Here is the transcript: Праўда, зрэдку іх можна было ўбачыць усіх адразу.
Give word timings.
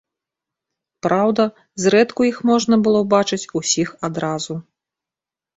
Праўда, 1.07 1.43
зрэдку 1.83 2.21
іх 2.31 2.37
можна 2.51 2.75
было 2.87 3.03
ўбачыць 3.05 3.49
усіх 3.63 3.89
адразу. 4.11 4.53